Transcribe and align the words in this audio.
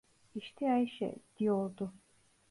İşte 0.35 0.71
Ayşe, 0.71 1.15
diyordu. 1.39 1.93